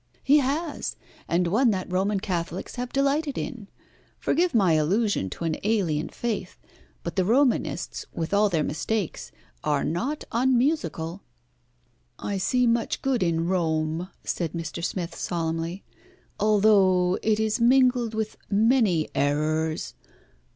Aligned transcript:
"He 0.23 0.39
has, 0.39 0.95
and 1.27 1.45
one 1.45 1.69
that 1.69 1.91
Roman 1.93 2.19
Catholics 2.19 2.73
have 2.73 2.91
delighted 2.91 3.37
in. 3.37 3.67
Forgive 4.17 4.55
my 4.55 4.73
allusion 4.73 5.29
to 5.29 5.43
an 5.43 5.57
alien 5.63 6.09
faith, 6.09 6.57
but 7.03 7.15
the 7.15 7.23
Romanists, 7.23 8.07
with 8.11 8.33
all 8.33 8.49
their 8.49 8.63
mistakes, 8.63 9.31
are 9.63 9.83
not 9.83 10.23
unmusical." 10.31 11.21
"I 12.17 12.39
see 12.39 12.65
much 12.65 13.03
good 13.03 13.21
in 13.21 13.45
Rome," 13.45 14.09
said 14.23 14.53
Mr. 14.53 14.83
Smith 14.83 15.15
solemnly, 15.15 15.83
"although 16.39 17.19
it 17.21 17.39
is 17.39 17.61
mingled 17.61 18.15
with 18.15 18.37
many 18.49 19.07
errors. 19.13 19.93